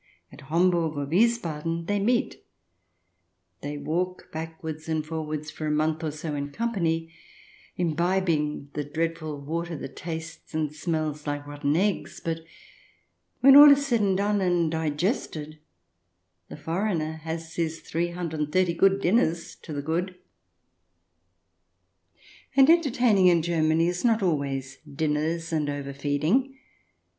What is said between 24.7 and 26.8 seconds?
dinners and overfeeding.